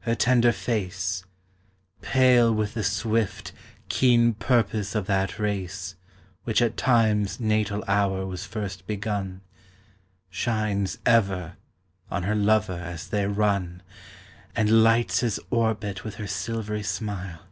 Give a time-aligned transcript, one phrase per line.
[0.00, 1.24] Her tender face,
[2.02, 3.52] Pale with the swift,
[3.88, 5.94] keen purpose of that race
[6.42, 9.42] Which at Time's natal hour was first begun,
[10.28, 11.56] Shines ever
[12.10, 13.84] on her lover as they run
[14.56, 17.42] And lights his orbit with her silvery smile.